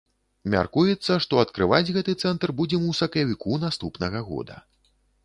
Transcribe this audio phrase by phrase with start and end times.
[0.53, 4.57] Мяркуецца, што адкрываць гэты цэнтр будзем у сакавіку наступнага года.